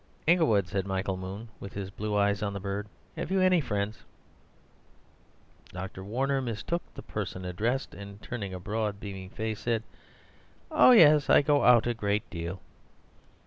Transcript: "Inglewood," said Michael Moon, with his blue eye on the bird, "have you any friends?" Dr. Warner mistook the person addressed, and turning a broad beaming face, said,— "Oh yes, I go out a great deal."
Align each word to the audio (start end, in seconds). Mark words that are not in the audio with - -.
"Inglewood," 0.25 0.67
said 0.67 0.87
Michael 0.87 1.15
Moon, 1.15 1.49
with 1.59 1.73
his 1.73 1.91
blue 1.91 2.15
eye 2.15 2.33
on 2.41 2.53
the 2.53 2.59
bird, 2.59 2.87
"have 3.15 3.29
you 3.29 3.39
any 3.39 3.61
friends?" 3.61 3.99
Dr. 5.71 6.03
Warner 6.03 6.41
mistook 6.41 6.81
the 6.95 7.03
person 7.03 7.45
addressed, 7.45 7.93
and 7.93 8.19
turning 8.19 8.51
a 8.51 8.59
broad 8.59 8.99
beaming 8.99 9.29
face, 9.29 9.59
said,— 9.59 9.83
"Oh 10.71 10.89
yes, 10.89 11.29
I 11.29 11.43
go 11.43 11.63
out 11.63 11.85
a 11.85 11.93
great 11.93 12.27
deal." 12.31 12.61